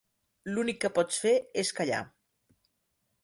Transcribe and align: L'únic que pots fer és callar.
L'únic 0.53 0.79
que 0.85 0.91
pots 0.95 1.19
fer 1.25 1.33
és 1.65 1.71
callar. 1.81 1.99